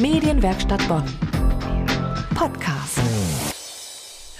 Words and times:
Medienwerkstatt 0.00 0.86
Bonn. 0.86 1.02
Podcast. 2.36 3.00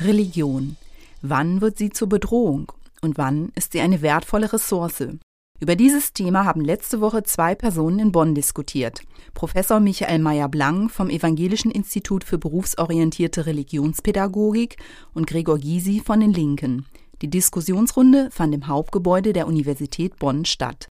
Religion. 0.01 0.77
Wann 1.21 1.61
wird 1.61 1.79
sie 1.79 1.91
zur 1.91 2.09
Bedrohung 2.09 2.71
und 3.03 3.19
wann 3.19 3.51
ist 3.57 3.73
sie 3.73 3.81
eine 3.81 4.01
wertvolle 4.01 4.53
Ressource? 4.53 5.03
Über 5.59 5.75
dieses 5.75 6.13
Thema 6.13 6.45
haben 6.45 6.61
letzte 6.61 7.01
Woche 7.01 7.25
zwei 7.25 7.57
Personen 7.57 7.99
in 7.99 8.13
Bonn 8.13 8.37
diskutiert. 8.37 9.01
Professor 9.35 9.81
Michael 9.81 10.21
Meyer-Blang 10.21 10.91
vom 10.91 11.11
Evangelischen 11.11 11.73
Institut 11.73 12.23
für 12.23 12.39
berufsorientierte 12.39 13.47
Religionspädagogik 13.47 14.77
und 15.13 15.27
Gregor 15.27 15.59
Gysi 15.59 16.01
von 16.05 16.21
den 16.21 16.33
Linken. 16.33 16.87
Die 17.21 17.31
Diskussionsrunde 17.31 18.29
fand 18.31 18.55
im 18.55 18.69
Hauptgebäude 18.69 19.33
der 19.33 19.49
Universität 19.49 20.21
Bonn 20.21 20.45
statt. 20.45 20.87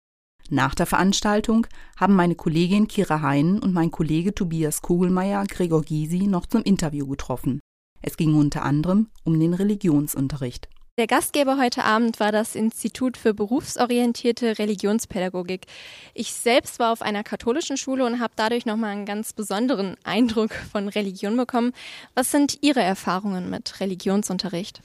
Nach 0.50 0.74
der 0.74 0.86
Veranstaltung 0.86 1.68
haben 1.98 2.14
meine 2.14 2.36
Kollegin 2.36 2.88
Kira 2.88 3.22
Heinen 3.22 3.60
und 3.60 3.74
mein 3.74 3.92
Kollege 3.92 4.34
Tobias 4.34 4.82
Kugelmeier 4.82 5.44
Gregor 5.46 5.82
Gysi 5.82 6.28
noch 6.28 6.46
zum 6.46 6.64
Interview 6.64 7.06
getroffen. 7.06 7.60
Es 8.02 8.16
ging 8.16 8.34
unter 8.36 8.64
anderem 8.64 9.08
um 9.26 9.38
den 9.38 9.54
Religionsunterricht. 9.54 10.70
Der 11.00 11.06
Gastgeber 11.06 11.60
heute 11.60 11.84
Abend 11.84 12.20
war 12.20 12.32
das 12.32 12.56
Institut 12.56 13.18
für 13.18 13.36
berufsorientierte 13.36 14.58
Religionspädagogik. 14.58 15.68
Ich 16.16 16.34
selbst 16.34 16.80
war 16.80 16.92
auf 16.92 17.04
einer 17.04 17.24
katholischen 17.24 17.78
Schule 17.78 18.04
und 18.04 18.20
habe 18.20 18.34
dadurch 18.36 18.66
nochmal 18.66 18.94
einen 18.94 19.06
ganz 19.06 19.32
besonderen 19.32 19.96
Eindruck 20.04 20.54
von 20.72 20.88
Religion 20.88 21.38
bekommen. 21.38 21.74
Was 22.16 22.32
sind 22.32 22.58
Ihre 22.62 22.80
Erfahrungen 22.80 23.52
mit 23.52 23.80
Religionsunterricht? 23.80 24.82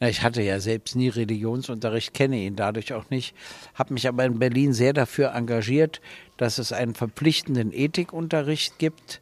Ich 0.00 0.22
hatte 0.22 0.42
ja 0.42 0.58
selbst 0.58 0.96
nie 0.96 1.08
Religionsunterricht, 1.08 2.14
kenne 2.14 2.38
ihn 2.38 2.56
dadurch 2.56 2.92
auch 2.92 3.08
nicht, 3.10 3.36
habe 3.74 3.94
mich 3.94 4.08
aber 4.08 4.24
in 4.24 4.40
Berlin 4.40 4.72
sehr 4.72 4.92
dafür 4.92 5.36
engagiert, 5.36 6.00
dass 6.36 6.58
es 6.58 6.72
einen 6.72 6.96
verpflichtenden 6.96 7.72
Ethikunterricht 7.72 8.80
gibt, 8.80 9.20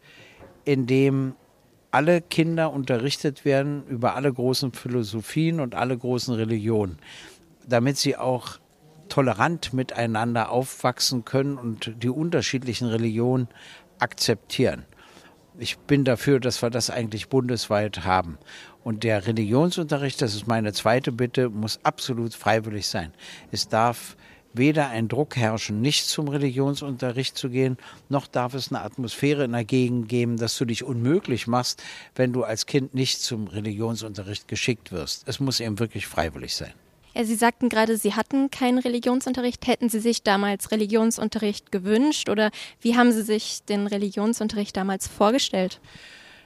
in 0.65 0.87
dem 0.87 1.35
alle 1.93 2.23
Kinder 2.23 2.73
unterrichtet 2.73 3.45
werden 3.45 3.87
über 3.87 4.17
alle 4.17 4.33
großen 4.33 4.73
Philosophien 4.73 5.61
und 5.61 5.75
alle 5.75 5.97
großen 5.97 6.35
Religionen, 6.35 6.99
damit 7.69 7.99
sie 7.99 8.17
auch 8.17 8.59
tolerant 9.09 9.75
miteinander 9.75 10.51
aufwachsen 10.51 11.25
können 11.25 11.59
und 11.59 11.93
die 12.03 12.09
unterschiedlichen 12.09 12.89
Religionen 12.89 13.47
akzeptieren. 13.99 14.87
Ich 15.59 15.77
bin 15.79 16.05
dafür, 16.05 16.41
dass 16.41 16.63
wir 16.63 16.71
das 16.71 16.89
eigentlich 16.89 17.29
bundesweit 17.29 18.05
haben. 18.05 18.39
Und 18.83 19.05
der 19.05 19.27
Religionsunterricht, 19.27 20.23
das 20.23 20.35
ist 20.35 20.47
meine 20.47 20.73
zweite 20.73 21.13
Bitte, 21.13 21.51
muss 21.51 21.79
absolut 21.83 22.35
freiwillig 22.35 22.89
sein. 22.89 23.13
Es 23.51 23.69
darf 23.69 24.17
weder 24.55 24.89
ein 24.89 25.09
Druck 25.09 25.37
herrschen, 25.37 25.81
nicht 25.81 26.07
zum 26.07 26.29
Religionsunterricht 26.29 27.37
zu 27.37 27.51
gehen, 27.51 27.79
noch 28.09 28.27
darf 28.27 28.55
es 28.55 28.71
eine 28.71 28.83
Atmosphäre 28.83 29.45
in 29.45 29.53
der 29.53 29.65
Gegend 29.65 30.09
geben, 30.09 30.37
dass 30.37 30.57
du 30.59 30.65
dich 30.65 30.85
unmöglich 30.85 31.47
machst, 31.47 31.83
wenn 32.15 32.33
du 32.33 32.45
als 32.45 32.67
Kind 32.67 32.95
nicht 32.95 33.21
zum 33.21 33.47
Religionsunterricht 33.47 34.49
geschickt 34.49 34.93
wirst. 34.93 35.27
Es 35.27 35.41
muss 35.41 35.61
eben 35.61 35.79
wirklich 35.79 36.07
freiwillig 36.07 36.55
sein. 36.55 36.73
Ja, 37.15 37.25
Sie 37.25 37.35
sagten 37.35 37.69
gerade, 37.69 37.99
Sie 37.99 38.15
hatten 38.15 38.51
keinen 38.51 38.79
Religionsunterricht. 38.79 39.67
Hätten 39.67 39.91
Sie 39.91 40.01
sich 40.01 40.23
damals 40.23 40.71
Religionsunterricht 40.71 41.71
gewünscht 41.71 42.31
oder 42.31 42.51
wie 42.81 42.97
haben 42.97 43.13
Sie 43.13 43.23
sich 43.23 43.63
den 43.65 43.87
Religionsunterricht 43.87 44.77
damals 44.77 45.09
vorgestellt? 45.09 45.81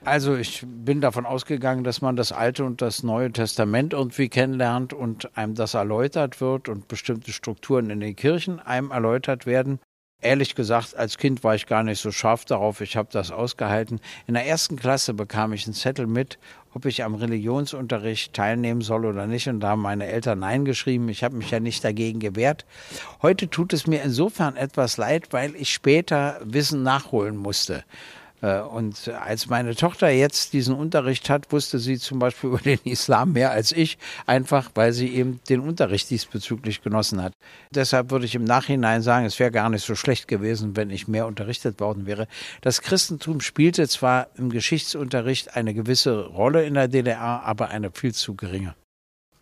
Also 0.06 0.36
ich 0.36 0.64
bin 0.64 1.00
davon 1.00 1.26
ausgegangen, 1.26 1.82
dass 1.82 2.00
man 2.00 2.14
das 2.14 2.30
Alte 2.30 2.64
und 2.64 2.80
das 2.80 3.02
Neue 3.02 3.32
Testament 3.32 3.92
irgendwie 3.92 4.28
kennenlernt 4.28 4.92
und 4.92 5.36
einem 5.36 5.56
das 5.56 5.74
erläutert 5.74 6.40
wird 6.40 6.68
und 6.68 6.86
bestimmte 6.86 7.32
Strukturen 7.32 7.90
in 7.90 7.98
den 7.98 8.14
Kirchen 8.14 8.60
einem 8.60 8.92
erläutert 8.92 9.46
werden. 9.46 9.80
Ehrlich 10.22 10.54
gesagt, 10.54 10.96
als 10.96 11.18
Kind 11.18 11.42
war 11.42 11.56
ich 11.56 11.66
gar 11.66 11.82
nicht 11.82 12.00
so 12.00 12.12
scharf 12.12 12.44
darauf. 12.44 12.80
Ich 12.80 12.96
habe 12.96 13.08
das 13.10 13.32
ausgehalten. 13.32 13.98
In 14.28 14.34
der 14.34 14.46
ersten 14.46 14.76
Klasse 14.76 15.12
bekam 15.12 15.52
ich 15.52 15.66
einen 15.66 15.74
Zettel 15.74 16.06
mit, 16.06 16.38
ob 16.72 16.84
ich 16.84 17.02
am 17.02 17.16
Religionsunterricht 17.16 18.32
teilnehmen 18.32 18.82
soll 18.82 19.06
oder 19.06 19.26
nicht. 19.26 19.48
Und 19.48 19.58
da 19.58 19.70
haben 19.70 19.82
meine 19.82 20.06
Eltern 20.06 20.38
Nein 20.38 20.64
geschrieben. 20.64 21.08
Ich 21.08 21.24
habe 21.24 21.34
mich 21.34 21.50
ja 21.50 21.58
nicht 21.58 21.82
dagegen 21.82 22.20
gewehrt. 22.20 22.64
Heute 23.22 23.50
tut 23.50 23.72
es 23.72 23.88
mir 23.88 24.02
insofern 24.02 24.54
etwas 24.54 24.98
leid, 24.98 25.32
weil 25.32 25.56
ich 25.56 25.72
später 25.72 26.38
Wissen 26.44 26.84
nachholen 26.84 27.36
musste. 27.36 27.82
Äh, 28.42 28.60
und 28.60 29.08
als 29.08 29.48
meine 29.48 29.74
Tochter 29.74 30.08
jetzt 30.08 30.52
diesen 30.52 30.74
Unterricht 30.74 31.30
hat, 31.30 31.52
wusste 31.52 31.78
sie 31.78 31.98
zum 31.98 32.18
Beispiel 32.18 32.50
über 32.50 32.60
den 32.60 32.78
Islam 32.84 33.32
mehr 33.32 33.50
als 33.50 33.72
ich, 33.72 33.98
einfach 34.26 34.70
weil 34.74 34.92
sie 34.92 35.08
eben 35.08 35.40
den 35.48 35.60
Unterricht 35.60 36.10
diesbezüglich 36.10 36.82
genossen 36.82 37.22
hat. 37.22 37.32
Deshalb 37.70 38.10
würde 38.10 38.26
ich 38.26 38.34
im 38.34 38.44
Nachhinein 38.44 39.02
sagen, 39.02 39.26
es 39.26 39.38
wäre 39.38 39.50
gar 39.50 39.70
nicht 39.70 39.84
so 39.84 39.94
schlecht 39.94 40.28
gewesen, 40.28 40.76
wenn 40.76 40.90
ich 40.90 41.08
mehr 41.08 41.26
unterrichtet 41.26 41.80
worden 41.80 42.06
wäre. 42.06 42.26
Das 42.60 42.82
Christentum 42.82 43.40
spielte 43.40 43.88
zwar 43.88 44.28
im 44.36 44.50
Geschichtsunterricht 44.50 45.56
eine 45.56 45.74
gewisse 45.74 46.26
Rolle 46.26 46.64
in 46.64 46.74
der 46.74 46.88
DDR, 46.88 47.42
aber 47.44 47.68
eine 47.68 47.90
viel 47.90 48.14
zu 48.14 48.34
geringe. 48.34 48.74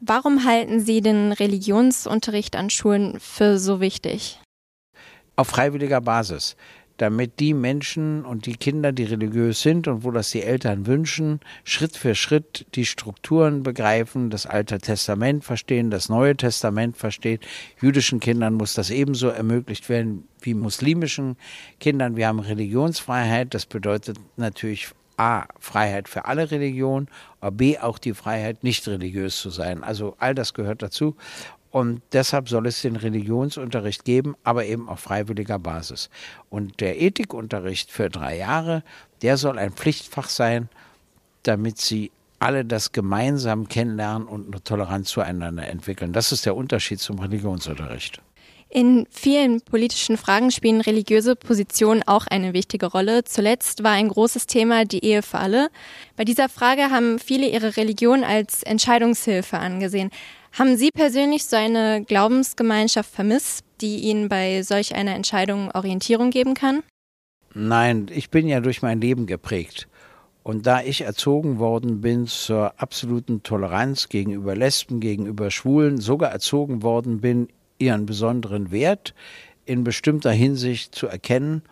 Warum 0.00 0.44
halten 0.44 0.80
Sie 0.80 1.00
den 1.00 1.32
Religionsunterricht 1.32 2.56
an 2.56 2.68
Schulen 2.68 3.18
für 3.20 3.58
so 3.58 3.80
wichtig? 3.80 4.38
Auf 5.36 5.48
freiwilliger 5.48 6.00
Basis 6.00 6.56
damit 6.96 7.40
die 7.40 7.54
Menschen 7.54 8.24
und 8.24 8.46
die 8.46 8.56
Kinder, 8.56 8.92
die 8.92 9.04
religiös 9.04 9.62
sind 9.62 9.88
und 9.88 10.04
wo 10.04 10.10
das 10.10 10.30
die 10.30 10.42
Eltern 10.42 10.86
wünschen, 10.86 11.40
Schritt 11.64 11.96
für 11.96 12.14
Schritt 12.14 12.66
die 12.74 12.86
Strukturen 12.86 13.62
begreifen, 13.62 14.30
das 14.30 14.46
Alte 14.46 14.78
Testament 14.78 15.44
verstehen, 15.44 15.90
das 15.90 16.08
Neue 16.08 16.36
Testament 16.36 16.96
verstehen. 16.96 17.40
Jüdischen 17.80 18.20
Kindern 18.20 18.54
muss 18.54 18.74
das 18.74 18.90
ebenso 18.90 19.28
ermöglicht 19.28 19.88
werden 19.88 20.28
wie 20.40 20.54
muslimischen 20.54 21.36
Kindern. 21.80 22.16
Wir 22.16 22.28
haben 22.28 22.40
Religionsfreiheit, 22.40 23.54
das 23.54 23.66
bedeutet 23.66 24.18
natürlich 24.36 24.88
A, 25.16 25.46
Freiheit 25.60 26.08
für 26.08 26.24
alle 26.24 26.50
Religionen, 26.50 27.08
B, 27.52 27.78
auch 27.78 27.98
die 27.98 28.14
Freiheit, 28.14 28.64
nicht 28.64 28.86
religiös 28.88 29.40
zu 29.40 29.50
sein. 29.50 29.84
Also 29.84 30.16
all 30.18 30.34
das 30.34 30.54
gehört 30.54 30.82
dazu. 30.82 31.16
Und 31.74 32.02
deshalb 32.12 32.48
soll 32.48 32.68
es 32.68 32.82
den 32.82 32.94
Religionsunterricht 32.94 34.04
geben, 34.04 34.36
aber 34.44 34.64
eben 34.64 34.88
auf 34.88 35.00
freiwilliger 35.00 35.58
Basis. 35.58 36.08
Und 36.48 36.80
der 36.80 37.02
Ethikunterricht 37.02 37.90
für 37.90 38.08
drei 38.10 38.36
Jahre, 38.38 38.84
der 39.22 39.36
soll 39.36 39.58
ein 39.58 39.72
Pflichtfach 39.72 40.28
sein, 40.28 40.68
damit 41.42 41.78
sie 41.78 42.12
alle 42.38 42.64
das 42.64 42.92
gemeinsam 42.92 43.66
kennenlernen 43.66 44.28
und 44.28 44.52
eine 44.52 44.62
Toleranz 44.62 45.08
zueinander 45.08 45.66
entwickeln. 45.66 46.12
Das 46.12 46.30
ist 46.30 46.46
der 46.46 46.54
Unterschied 46.54 47.00
zum 47.00 47.18
Religionsunterricht. 47.18 48.22
In 48.68 49.06
vielen 49.10 49.60
politischen 49.60 50.16
Fragen 50.16 50.52
spielen 50.52 50.80
religiöse 50.80 51.34
Positionen 51.34 52.02
auch 52.06 52.28
eine 52.28 52.52
wichtige 52.52 52.86
Rolle. 52.86 53.24
Zuletzt 53.24 53.82
war 53.82 53.92
ein 53.92 54.08
großes 54.08 54.46
Thema 54.46 54.84
die 54.84 55.04
Ehe 55.04 55.22
für 55.22 55.38
alle. 55.38 55.70
Bei 56.16 56.24
dieser 56.24 56.48
Frage 56.48 56.90
haben 56.90 57.18
viele 57.18 57.48
ihre 57.48 57.76
Religion 57.76 58.22
als 58.22 58.62
Entscheidungshilfe 58.62 59.58
angesehen. 59.58 60.10
Haben 60.56 60.76
Sie 60.76 60.90
persönlich 60.94 61.46
so 61.46 61.56
eine 61.56 62.04
Glaubensgemeinschaft 62.04 63.12
vermisst, 63.12 63.64
die 63.80 63.96
Ihnen 64.02 64.28
bei 64.28 64.62
solch 64.62 64.94
einer 64.94 65.16
Entscheidung 65.16 65.72
Orientierung 65.72 66.30
geben 66.30 66.54
kann? 66.54 66.84
Nein, 67.54 68.06
ich 68.14 68.30
bin 68.30 68.46
ja 68.46 68.60
durch 68.60 68.80
mein 68.80 69.00
Leben 69.00 69.26
geprägt. 69.26 69.88
Und 70.44 70.64
da 70.64 70.80
ich 70.80 71.00
erzogen 71.00 71.58
worden 71.58 72.00
bin 72.00 72.28
zur 72.28 72.80
absoluten 72.80 73.42
Toleranz 73.42 74.08
gegenüber 74.08 74.54
Lesben, 74.54 75.00
gegenüber 75.00 75.50
Schwulen, 75.50 76.00
sogar 76.00 76.30
erzogen 76.30 76.84
worden 76.84 77.20
bin, 77.20 77.48
ihren 77.78 78.06
besonderen 78.06 78.70
Wert 78.70 79.12
in 79.64 79.82
bestimmter 79.82 80.30
Hinsicht 80.30 80.94
zu 80.94 81.08
erkennen 81.08 81.62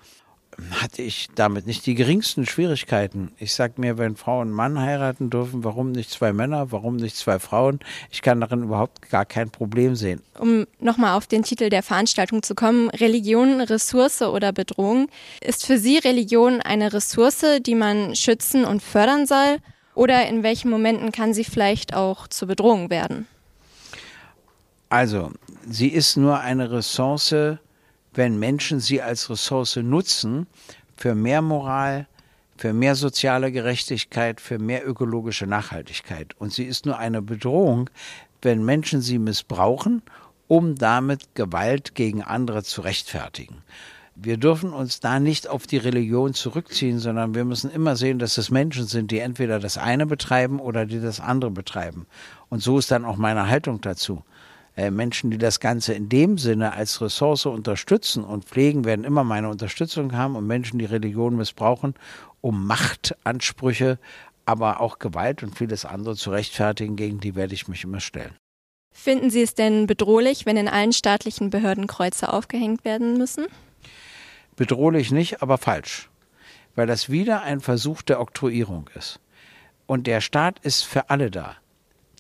hatte 0.71 1.03
ich 1.03 1.29
damit 1.35 1.67
nicht 1.67 1.87
die 1.87 1.95
geringsten 1.95 2.47
Schwierigkeiten. 2.47 3.33
Ich 3.39 3.55
sage 3.55 3.75
mir, 3.79 3.99
wenn 3.99 4.17
Frauen 4.17 4.49
einen 4.49 4.57
Mann 4.57 4.79
heiraten 4.79 5.31
dürfen, 5.31 5.65
warum 5.65 5.93
nicht 5.93 6.11
zwei 6.11 6.33
Männer, 6.33 6.73
warum 6.73 6.97
nicht 6.97 7.17
zwei 7.17 7.39
Frauen? 7.39 7.81
Ich 8.11 8.23
kann 8.23 8.41
darin 8.41 8.65
überhaupt 8.65 9.09
gar 9.11 9.25
kein 9.25 9.51
Problem 9.51 9.97
sehen. 9.97 10.21
Um 10.39 10.67
nochmal 10.79 11.17
auf 11.17 11.27
den 11.27 11.43
Titel 11.43 11.71
der 11.71 11.83
Veranstaltung 11.83 12.43
zu 12.43 12.55
kommen, 12.55 12.91
Religion, 12.91 13.61
Ressource 13.61 14.23
oder 14.23 14.53
Bedrohung. 14.53 15.09
Ist 15.41 15.67
für 15.67 15.79
Sie 15.79 15.99
Religion 15.99 16.61
eine 16.61 16.93
Ressource, 16.93 17.45
die 17.65 17.75
man 17.75 18.15
schützen 18.15 18.65
und 18.65 18.83
fördern 18.83 19.27
soll? 19.27 19.59
Oder 19.95 20.27
in 20.27 20.43
welchen 20.43 20.71
Momenten 20.71 21.13
kann 21.13 21.35
sie 21.35 21.45
vielleicht 21.45 21.95
auch 21.95 22.27
zur 22.29 22.49
Bedrohung 22.49 22.89
werden? 22.89 23.27
Also, 24.89 25.33
sie 25.69 25.89
ist 25.89 26.17
nur 26.17 26.41
eine 26.41 26.71
Ressource, 26.71 27.35
wenn 28.15 28.39
Menschen 28.39 28.81
sie 28.81 29.03
als 29.03 29.31
Ressource 29.31 29.77
nutzen 29.77 30.47
für 30.97 31.15
mehr 31.15 31.43
Moral, 31.43 32.07
für 32.57 32.73
mehr 32.73 32.95
soziale 32.95 33.51
Gerechtigkeit, 33.51 34.41
für 34.41 34.59
mehr 34.59 34.87
ökologische 34.87 35.47
Nachhaltigkeit. 35.47 36.35
Und 36.39 36.53
sie 36.53 36.65
ist 36.65 36.87
nur 36.87 36.99
eine 36.99 37.23
Bedrohung, 37.23 37.91
wenn 38.41 38.65
Menschen 38.65 39.01
sie 39.01 39.19
missbrauchen, 39.19 40.03
um 40.49 40.75
damit 40.75 41.35
Gewalt 41.35 41.95
gegen 41.95 42.23
andere 42.23 42.63
zu 42.63 42.83
rechtfertigen. 42.83 43.63
Wir 44.15 44.37
dürfen 44.37 44.75
uns 44.75 45.01
da 45.01 45.19
nicht 45.19 45.49
auf 45.49 45.67
die 45.67 45.79
Religion 45.79 46.35
zurückziehen, 46.35 46.99
sondern 46.99 47.35
wir 47.35 47.47
müssen 47.47 47.71
immer 47.71 47.97
sehen, 47.97 48.19
dass 48.19 48.37
es 48.37 48.51
Menschen 48.51 48.87
sind, 48.87 49.11
die 49.11 49.21
entweder 49.21 49.59
das 49.59 49.79
eine 49.79 50.05
betreiben 50.05 50.61
oder 50.61 50.85
die 50.85 51.01
das 51.01 51.19
andere 51.19 51.51
betreiben. 51.51 52.07
Und 52.51 52.63
so 52.63 52.79
ist 52.79 52.91
dann 52.91 53.07
auch 53.07 53.17
meine 53.17 53.49
Haltung 53.49 53.81
dazu. 53.81 54.23
Äh, 54.77 54.91
Menschen, 54.91 55.31
die 55.31 55.39
das 55.39 55.61
Ganze 55.61 55.93
in 55.93 56.09
dem 56.09 56.39
Sinne 56.39 56.73
als 56.73 57.01
Ressource 57.01 57.47
unterstützen 57.47 58.25
und 58.25 58.47
pflegen, 58.47 58.85
werden 58.85 59.05
immer 59.05 59.23
meine 59.23 59.51
Unterstützung 59.51 60.17
haben 60.17 60.35
und 60.35 60.47
Menschen, 60.47 60.79
die 60.79 60.87
Religion 60.87 61.37
missbrauchen, 61.37 61.95
um 62.41 62.67
Machtansprüche, 62.67 63.99
aber 64.47 64.81
auch 64.81 64.99
Gewalt 64.99 65.43
und 65.43 65.57
vieles 65.57 65.85
andere 65.85 66.17
zu 66.17 66.31
rechtfertigen, 66.31 66.97
gegen 66.97 67.21
die 67.21 67.35
werde 67.35 67.55
ich 67.55 67.69
mich 67.69 67.85
immer 67.85 68.01
stellen. 68.01 68.35
Finden 68.93 69.31
Sie 69.31 69.43
es 69.43 69.55
denn 69.55 69.87
bedrohlich, 69.87 70.47
wenn 70.47 70.57
in 70.57 70.69
allen 70.69 70.93
staatlichen 70.93 71.51
Behörden 71.51 71.87
Kreuze 71.87 72.33
aufgehängt 72.33 72.85
werden 72.85 73.17
müssen? 73.17 73.47
Bedrohlich 74.57 75.11
nicht, 75.11 75.43
aber 75.43 75.59
falsch. 75.59 76.11
Weil 76.75 76.87
das 76.87 77.11
wieder 77.11 77.43
ein 77.43 77.61
Versuch 77.61 78.03
der 78.03 78.21
Oktroyierung 78.21 78.89
ist. 78.95 79.21
Und 79.87 80.07
der 80.07 80.21
Staat 80.21 80.59
ist 80.61 80.83
für 80.83 81.11
alle 81.11 81.31
da. 81.31 81.57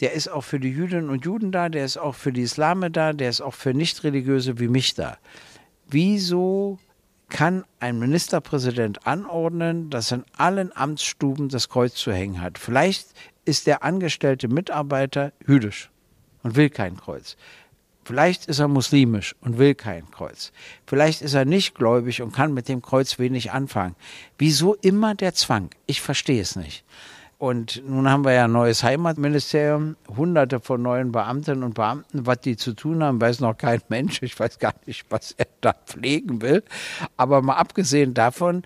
Der 0.02 0.12
ist 0.14 0.26
auch 0.26 0.42
für 0.42 0.58
die 0.58 0.70
Jüdinnen 0.70 1.08
und 1.10 1.24
Juden 1.24 1.52
da, 1.52 1.68
der 1.68 1.84
ist 1.84 1.96
auch 1.96 2.16
für 2.16 2.32
die 2.32 2.42
Islame 2.42 2.90
da, 2.90 3.12
der 3.12 3.30
ist 3.30 3.40
auch 3.40 3.54
für 3.54 3.72
Nichtreligiöse 3.72 4.58
wie 4.58 4.66
mich 4.66 4.94
da. 4.94 5.16
Wieso 5.88 6.80
kann 7.28 7.64
ein 7.78 8.00
Ministerpräsident 8.00 9.06
anordnen, 9.06 9.90
dass 9.90 10.10
in 10.10 10.24
allen 10.36 10.76
Amtsstuben 10.76 11.48
das 11.48 11.68
Kreuz 11.68 11.94
zu 11.94 12.12
hängen 12.12 12.40
hat? 12.40 12.58
Vielleicht 12.58 13.06
ist 13.44 13.68
der 13.68 13.84
angestellte 13.84 14.48
Mitarbeiter 14.48 15.32
jüdisch 15.46 15.88
und 16.42 16.56
will 16.56 16.68
kein 16.68 16.96
Kreuz. 16.96 17.36
Vielleicht 18.04 18.46
ist 18.46 18.58
er 18.58 18.66
muslimisch 18.66 19.36
und 19.40 19.58
will 19.58 19.76
kein 19.76 20.10
Kreuz. 20.10 20.50
Vielleicht 20.84 21.22
ist 21.22 21.34
er 21.34 21.44
nicht 21.44 21.76
gläubig 21.76 22.22
und 22.22 22.34
kann 22.34 22.52
mit 22.52 22.68
dem 22.68 22.82
Kreuz 22.82 23.20
wenig 23.20 23.52
anfangen. 23.52 23.94
Wieso 24.36 24.74
immer 24.74 25.14
der 25.14 25.34
Zwang? 25.34 25.70
Ich 25.86 26.00
verstehe 26.00 26.42
es 26.42 26.56
nicht. 26.56 26.84
Und 27.42 27.82
nun 27.88 28.08
haben 28.08 28.24
wir 28.24 28.34
ja 28.34 28.44
ein 28.44 28.52
neues 28.52 28.84
Heimatministerium, 28.84 29.96
hunderte 30.16 30.60
von 30.60 30.80
neuen 30.80 31.10
Beamtinnen 31.10 31.64
und 31.64 31.74
Beamten. 31.74 32.24
Was 32.24 32.38
die 32.38 32.56
zu 32.56 32.72
tun 32.72 33.02
haben, 33.02 33.20
weiß 33.20 33.40
noch 33.40 33.58
kein 33.58 33.80
Mensch. 33.88 34.22
Ich 34.22 34.38
weiß 34.38 34.60
gar 34.60 34.74
nicht, 34.86 35.06
was 35.10 35.32
er 35.32 35.48
da 35.60 35.72
pflegen 35.72 36.40
will. 36.40 36.62
Aber 37.16 37.42
mal 37.42 37.56
abgesehen 37.56 38.14
davon, 38.14 38.62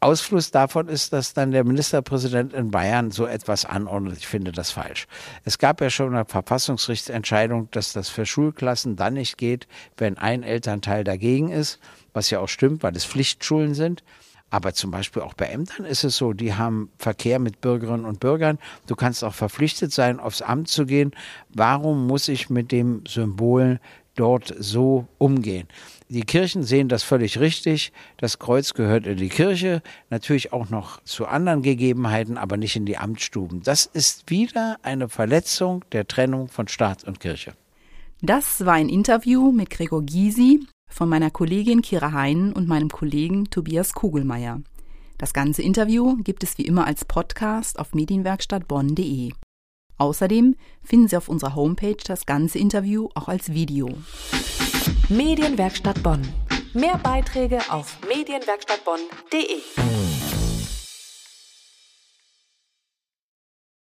Ausfluss 0.00 0.50
davon 0.50 0.88
ist, 0.88 1.12
dass 1.12 1.34
dann 1.34 1.52
der 1.52 1.62
Ministerpräsident 1.62 2.52
in 2.52 2.72
Bayern 2.72 3.12
so 3.12 3.26
etwas 3.26 3.64
anordnet. 3.64 4.16
Ich 4.18 4.26
finde 4.26 4.50
das 4.50 4.72
falsch. 4.72 5.06
Es 5.44 5.58
gab 5.58 5.80
ja 5.80 5.88
schon 5.88 6.12
eine 6.12 6.24
Verfassungsgerichtsentscheidung, 6.24 7.68
dass 7.70 7.92
das 7.92 8.08
für 8.08 8.26
Schulklassen 8.26 8.96
dann 8.96 9.14
nicht 9.14 9.38
geht, 9.38 9.68
wenn 9.98 10.18
ein 10.18 10.42
Elternteil 10.42 11.04
dagegen 11.04 11.52
ist, 11.52 11.78
was 12.12 12.30
ja 12.30 12.40
auch 12.40 12.48
stimmt, 12.48 12.82
weil 12.82 12.96
es 12.96 13.04
Pflichtschulen 13.04 13.74
sind. 13.74 14.02
Aber 14.50 14.74
zum 14.74 14.90
Beispiel 14.90 15.22
auch 15.22 15.34
bei 15.34 15.46
Ämtern 15.46 15.84
ist 15.84 16.04
es 16.04 16.16
so, 16.16 16.32
die 16.32 16.54
haben 16.54 16.90
Verkehr 16.98 17.38
mit 17.38 17.60
Bürgerinnen 17.60 18.04
und 18.04 18.20
Bürgern. 18.20 18.58
Du 18.86 18.94
kannst 18.94 19.24
auch 19.24 19.34
verpflichtet 19.34 19.92
sein, 19.92 20.20
aufs 20.20 20.42
Amt 20.42 20.68
zu 20.68 20.86
gehen. 20.86 21.12
Warum 21.48 22.06
muss 22.06 22.28
ich 22.28 22.48
mit 22.48 22.70
dem 22.70 23.04
Symbol 23.06 23.80
dort 24.14 24.54
so 24.58 25.08
umgehen? 25.18 25.66
Die 26.08 26.22
Kirchen 26.22 26.62
sehen 26.62 26.88
das 26.88 27.02
völlig 27.02 27.40
richtig. 27.40 27.92
Das 28.18 28.38
Kreuz 28.38 28.72
gehört 28.74 29.06
in 29.06 29.16
die 29.16 29.28
Kirche, 29.28 29.82
natürlich 30.10 30.52
auch 30.52 30.70
noch 30.70 31.02
zu 31.02 31.26
anderen 31.26 31.62
Gegebenheiten, 31.62 32.38
aber 32.38 32.56
nicht 32.56 32.76
in 32.76 32.86
die 32.86 32.98
Amtsstuben. 32.98 33.62
Das 33.62 33.84
ist 33.84 34.30
wieder 34.30 34.78
eine 34.82 35.08
Verletzung 35.08 35.84
der 35.90 36.06
Trennung 36.06 36.46
von 36.46 36.68
Staat 36.68 37.02
und 37.02 37.18
Kirche. 37.18 37.54
Das 38.22 38.64
war 38.64 38.74
ein 38.74 38.88
Interview 38.88 39.50
mit 39.50 39.70
Gregor 39.70 40.02
Gysi 40.02 40.60
von 40.88 41.08
meiner 41.08 41.30
Kollegin 41.30 41.82
Kira 41.82 42.12
Heinen 42.12 42.52
und 42.52 42.68
meinem 42.68 42.90
Kollegen 42.90 43.50
Tobias 43.50 43.92
Kugelmeier. 43.92 44.60
Das 45.18 45.32
ganze 45.32 45.62
Interview 45.62 46.16
gibt 46.22 46.42
es 46.42 46.58
wie 46.58 46.66
immer 46.66 46.86
als 46.86 47.04
Podcast 47.04 47.78
auf 47.78 47.94
medienwerkstattbonn.de. 47.94 49.32
Außerdem 49.98 50.56
finden 50.82 51.08
Sie 51.08 51.16
auf 51.16 51.28
unserer 51.28 51.54
Homepage 51.54 51.96
das 52.06 52.26
ganze 52.26 52.58
Interview 52.58 53.08
auch 53.14 53.28
als 53.28 53.52
Video. 53.52 53.88
Medienwerkstatt 55.08 56.02
Bonn. 56.02 56.26
Mehr 56.74 56.98
Beiträge 56.98 57.60
auf 57.70 57.98
medienwerkstattbonn.de. 58.06 60.05